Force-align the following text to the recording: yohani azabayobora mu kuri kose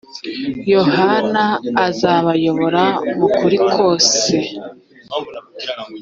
yohani 0.73 1.45
azabayobora 1.87 2.83
mu 3.17 3.27
kuri 3.37 3.57
kose 3.73 4.35